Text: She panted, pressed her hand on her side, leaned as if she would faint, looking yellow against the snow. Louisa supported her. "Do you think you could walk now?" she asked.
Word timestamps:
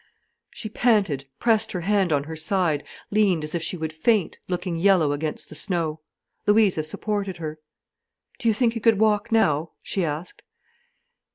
She 0.49 0.67
panted, 0.67 1.27
pressed 1.37 1.73
her 1.73 1.81
hand 1.81 2.11
on 2.11 2.23
her 2.23 2.35
side, 2.35 2.83
leaned 3.11 3.43
as 3.43 3.53
if 3.53 3.61
she 3.61 3.77
would 3.77 3.93
faint, 3.93 4.39
looking 4.47 4.77
yellow 4.77 5.11
against 5.11 5.47
the 5.47 5.53
snow. 5.53 5.99
Louisa 6.47 6.83
supported 6.83 7.37
her. 7.37 7.59
"Do 8.39 8.47
you 8.47 8.53
think 8.55 8.73
you 8.73 8.81
could 8.81 8.97
walk 8.97 9.31
now?" 9.31 9.73
she 9.83 10.03
asked. 10.03 10.41